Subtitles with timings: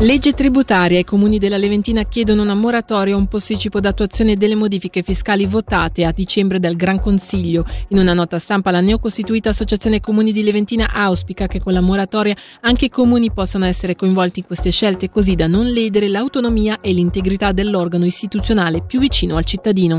[0.00, 1.00] Legge tributaria.
[1.00, 6.04] I comuni della Leventina chiedono una moratoria o un posticipo d'attuazione delle modifiche fiscali votate
[6.04, 7.66] a dicembre dal Gran Consiglio.
[7.88, 12.36] In una nota stampa la neocostituita Associazione Comuni di Leventina auspica che con la moratoria
[12.60, 16.92] anche i comuni possano essere coinvolti in queste scelte così da non ledere l'autonomia e
[16.92, 19.96] l'integrità dell'organo istituzionale più vicino al cittadino.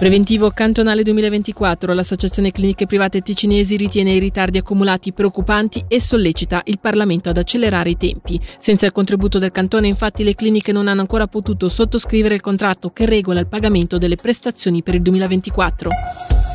[0.00, 6.78] Preventivo cantonale 2024, l'Associazione Cliniche Private Ticinesi ritiene i ritardi accumulati preoccupanti e sollecita il
[6.80, 8.40] Parlamento ad accelerare i tempi.
[8.58, 12.88] Senza il contributo del cantone, infatti, le cliniche non hanno ancora potuto sottoscrivere il contratto
[12.94, 15.90] che regola il pagamento delle prestazioni per il 2024.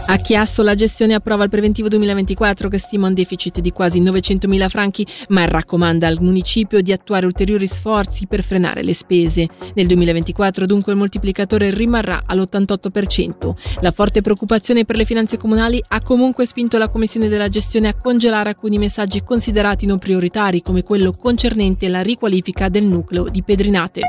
[0.07, 4.69] A Chiasso la gestione approva il preventivo 2024 che stima un deficit di quasi 900.000
[4.69, 9.47] franchi, ma raccomanda al municipio di attuare ulteriori sforzi per frenare le spese.
[9.73, 13.34] Nel 2024 dunque il moltiplicatore rimarrà all'88%.
[13.81, 17.95] La forte preoccupazione per le finanze comunali ha comunque spinto la Commissione della gestione a
[17.95, 24.01] congelare alcuni messaggi considerati non prioritari come quello concernente la riqualifica del nucleo di Pedrinate.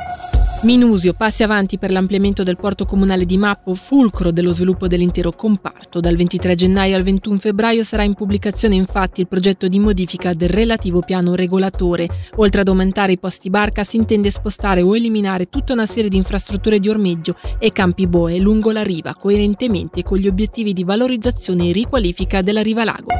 [0.62, 6.00] Minusio, passi avanti per l'ampliamento del porto comunale di Mappo, fulcro dello sviluppo dell'intero comparto.
[6.00, 10.48] Dal 23 gennaio al 21 febbraio sarà in pubblicazione infatti il progetto di modifica del
[10.48, 12.08] relativo piano regolatore.
[12.36, 16.16] Oltre ad aumentare i posti barca si intende spostare o eliminare tutta una serie di
[16.16, 21.68] infrastrutture di ormeggio e campi boe lungo la riva, coerentemente con gli obiettivi di valorizzazione
[21.68, 23.12] e riqualifica della riva lago.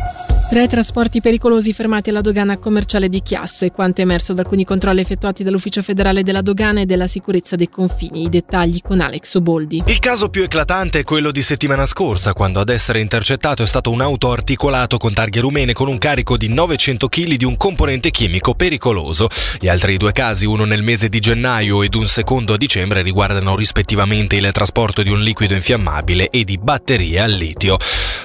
[0.49, 5.01] Tre trasporti pericolosi fermati alla dogana commerciale di Chiasso e quanto emerso da alcuni controlli
[5.01, 8.23] effettuati dall'Ufficio federale della dogana e della sicurezza dei confini.
[8.23, 9.83] I dettagli con Alex Oboldi.
[9.87, 13.91] Il caso più eclatante è quello di settimana scorsa, quando ad essere intercettato è stato
[13.91, 18.13] un auto articolato con targhe rumene con un carico di 900 kg di un componente
[18.13, 19.29] chimico pericoloso.
[19.59, 23.57] Gli altri due casi, uno nel mese di gennaio ed un secondo a dicembre, riguardano
[23.57, 27.77] rispettivamente il trasporto di un liquido infiammabile e di batterie al litio.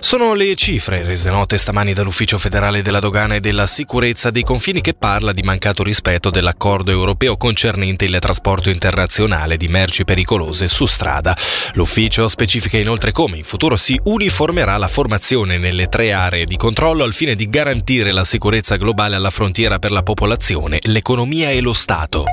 [0.04, 4.82] Sono le cifre rese note stamani dall'Ufficio federale della dogana e della sicurezza dei confini
[4.82, 10.88] che parla di mancato rispetto dell'accordo europeo concernente il trasporto internazionale di merci pericolose su
[10.88, 11.38] strada.
[11.74, 17.04] L'ufficio specifica inoltre come in futuro si uniformerà la formazione nelle tre aree di controllo
[17.04, 21.74] al fine di garantire la sicurezza globale alla frontiera per la popolazione, l'economia e lo
[21.74, 22.26] Stato.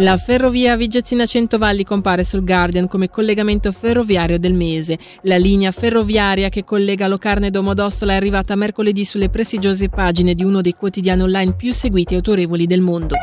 [0.00, 4.98] La ferrovia Vigezzina Centovalli compare sul Guardian come collegamento ferroviario del mese.
[5.22, 10.44] La linea ferroviaria che collega Locarno e Domodossola è arrivata mercoledì sulle prestigiose pagine di
[10.44, 13.14] uno dei quotidiani online più seguiti e autorevoli del mondo.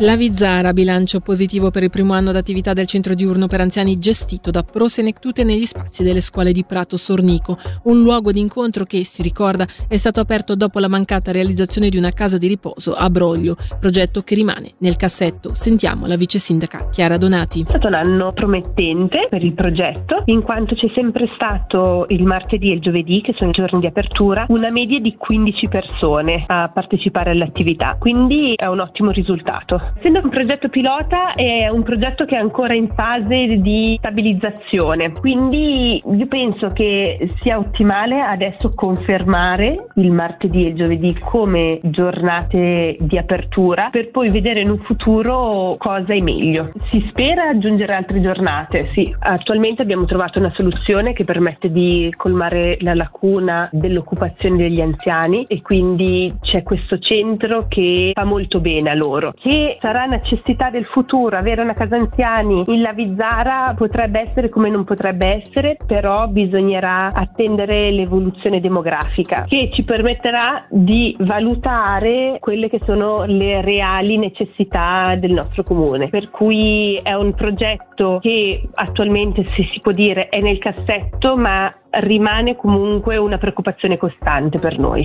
[0.00, 4.50] La Vizzara, bilancio positivo per il primo anno d'attività del centro diurno per anziani gestito
[4.50, 9.04] da Pro Senectute negli spazi delle scuole di Prato Sornico, un luogo di incontro che,
[9.04, 13.10] si ricorda, è stato aperto dopo la mancata realizzazione di una casa di riposo a
[13.10, 15.54] Broglio, progetto che rimane nel cassetto.
[15.54, 17.60] Sentiamo la vice sindaca Chiara Donati.
[17.60, 22.70] È stato un anno promettente per il progetto, in quanto c'è sempre stato il martedì
[22.70, 26.70] e il giovedì, che sono i giorni di apertura, una media di 15 persone a
[26.72, 29.81] partecipare all'attività, quindi è un ottimo risultato.
[29.96, 36.02] Essendo un progetto pilota è un progetto che è ancora in fase di stabilizzazione, quindi
[36.04, 43.18] io penso che sia ottimale adesso confermare il martedì e il giovedì come giornate di
[43.18, 46.72] apertura per poi vedere in un futuro cosa è meglio.
[46.90, 49.14] Si spera aggiungere altre giornate, sì.
[49.18, 55.62] Attualmente abbiamo trovato una soluzione che permette di colmare la lacuna dell'occupazione degli anziani e
[55.62, 59.32] quindi c'è questo centro che fa molto bene a loro.
[59.40, 64.84] Che sarà necessità del futuro, avere una casa anziani in Lavizzara potrebbe essere come non
[64.84, 73.24] potrebbe essere, però bisognerà attendere l'evoluzione demografica che ci permetterà di valutare quelle che sono
[73.24, 76.08] le reali necessità del nostro comune.
[76.08, 81.72] Per cui è un progetto che attualmente, se si può dire, è nel cassetto, ma
[82.00, 85.02] rimane comunque una preoccupazione costante per noi.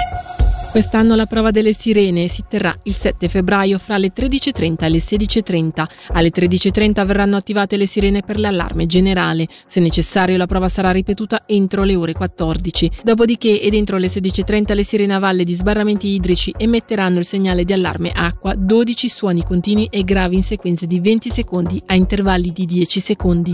[0.70, 4.98] Quest'anno la prova delle sirene si terrà il 7 febbraio fra le 13.30 e le
[4.98, 5.86] 16.30.
[6.10, 9.48] Alle 13.30 verranno attivate le sirene per l'allarme generale.
[9.66, 12.92] Se necessario la prova sarà ripetuta entro le ore 14.
[13.02, 17.64] Dopodiché ed entro le 16.30 le sirene a valle di sbarramenti idrici emetteranno il segnale
[17.64, 22.52] di allarme acqua, 12 suoni continui e gravi in sequenze di 20 secondi a intervalli
[22.52, 23.52] di 10 secondi.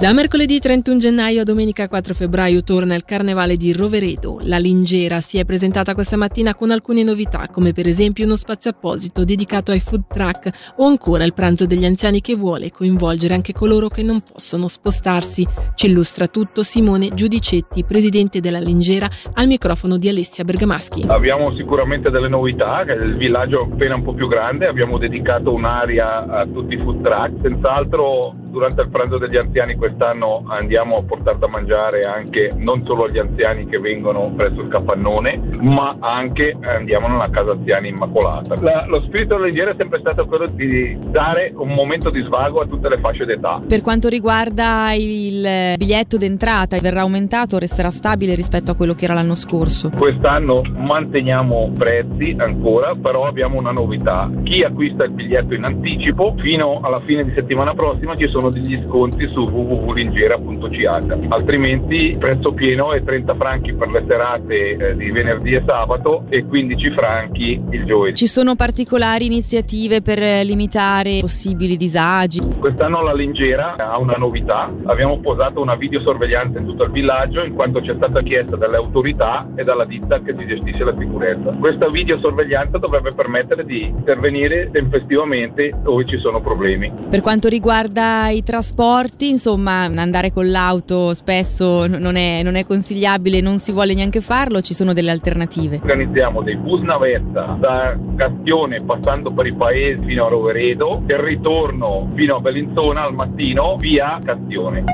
[0.00, 4.38] Da mercoledì 31 gennaio a domenica 4 febbraio torna il Carnevale di Roveredo.
[4.44, 8.70] La Lingera si è presentata questa mattina con alcune novità, come per esempio uno spazio
[8.70, 13.52] apposito dedicato ai food truck o ancora il pranzo degli anziani che vuole coinvolgere anche
[13.52, 15.46] coloro che non possono spostarsi.
[15.74, 21.04] Ci illustra tutto Simone Giudicetti, presidente della Lingera, al microfono di Alessia Bergamaschi.
[21.08, 26.24] Abbiamo sicuramente delle novità, il villaggio è appena un po' più grande, abbiamo dedicato un'area
[26.24, 31.38] a tutti i food truck, senz'altro durante il pranzo degli anziani quest'anno andiamo a portare
[31.38, 37.08] da mangiare anche non solo agli anziani che vengono presso il capannone, ma anche andiamo
[37.08, 38.54] nella casa anziani immacolata.
[38.60, 42.66] La, lo spirito leggero è sempre stato quello di dare un momento di svago a
[42.66, 43.62] tutte le fasce d'età.
[43.66, 49.04] Per quanto riguarda il biglietto d'entrata, verrà aumentato o resterà stabile rispetto a quello che
[49.04, 49.90] era l'anno scorso?
[49.96, 54.30] Quest'anno manteniamo prezzi ancora, però abbiamo una novità.
[54.44, 58.80] Chi acquista il biglietto in anticipo fino alla fine di settimana prossima ci sono degli
[58.86, 65.49] sconti su www.lingera.ch, altrimenti prezzo pieno è 30 franchi per le serate eh, di venerdì
[65.54, 68.16] e sabato e 15 franchi il giovedì.
[68.16, 72.40] Ci sono particolari iniziative per limitare possibili disagi?
[72.58, 77.54] Quest'anno la Lingera ha una novità, abbiamo posato una videosorveglianza in tutto il villaggio in
[77.54, 81.50] quanto ci è stata chiesta dalle autorità e dalla ditta che ci gestisce la sicurezza.
[81.58, 86.92] Questa videosorveglianza dovrebbe permettere di intervenire tempestivamente dove ci sono problemi.
[87.08, 93.40] Per quanto riguarda i trasporti, insomma, andare con l'auto spesso non è, non è consigliabile,
[93.40, 95.38] non si vuole neanche farlo, ci sono delle alternative.
[95.82, 102.10] Organizziamo dei bus navetta da Castione passando per i paesi fino a Roveredo e ritorno
[102.14, 104.84] fino a Bellinzona al mattino via Castione.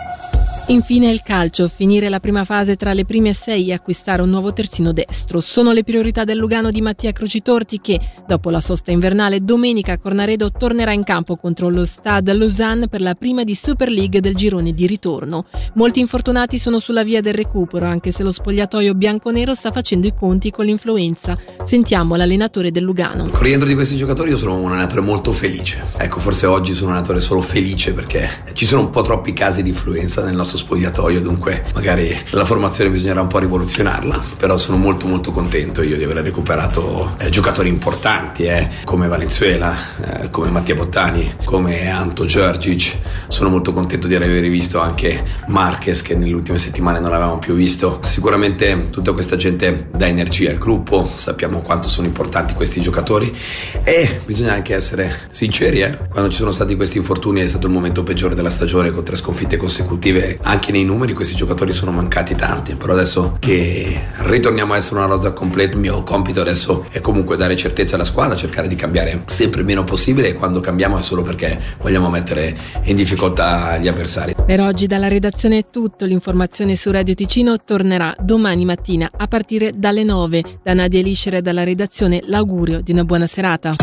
[0.68, 4.52] Infine il calcio, finire la prima fase tra le prime sei e acquistare un nuovo
[4.52, 5.40] terzino destro.
[5.40, 9.98] Sono le priorità del Lugano di Mattia Crocitorti che, dopo la sosta invernale, domenica a
[9.98, 14.34] Cornaredo tornerà in campo contro lo Stade Lausanne per la prima di Super League del
[14.34, 15.46] girone di ritorno.
[15.74, 20.14] Molti infortunati sono sulla via del recupero, anche se lo spogliatoio bianconero sta facendo i
[20.18, 21.38] conti con l'influenza.
[21.62, 23.28] Sentiamo l'allenatore del Lugano.
[23.28, 25.84] Con rientro di questi giocatori io sono un allenatore molto felice.
[25.96, 29.62] Ecco, forse oggi sono un allenatore solo felice perché ci sono un po' troppi casi
[29.62, 34.76] di influenza nel nostro spogliatoio, dunque magari la formazione bisognerà un po' rivoluzionarla, però sono
[34.76, 40.50] molto molto contento io di aver recuperato eh, giocatori importanti eh, come Valenzuela, eh, come
[40.50, 42.96] Mattia Bottani, come Anto Giorgic,
[43.28, 47.54] sono molto contento di aver rivisto anche Marquez che nelle ultime settimane non avevamo più
[47.54, 48.00] visto.
[48.02, 53.34] Sicuramente tutta questa gente dà energia al gruppo, sappiamo quanto sono importanti questi giocatori
[53.82, 55.98] e bisogna anche essere sinceri, eh.
[56.10, 59.16] quando ci sono stati questi infortuni è stato il momento peggiore della stagione con tre
[59.16, 64.76] sconfitte consecutive anche nei numeri questi giocatori sono mancati tanti, però adesso che ritorniamo a
[64.76, 68.68] essere una rosa completa, il mio compito adesso è comunque dare certezza alla squadra, cercare
[68.68, 73.76] di cambiare sempre meno possibile e quando cambiamo è solo perché vogliamo mettere in difficoltà
[73.78, 74.34] gli avversari.
[74.46, 79.72] Per oggi dalla redazione è tutto, l'informazione su Radio Ticino tornerà domani mattina a partire
[79.74, 80.60] dalle 9.
[80.62, 83.74] Da Nadia Eliscere dalla redazione l'augurio di una buona serata.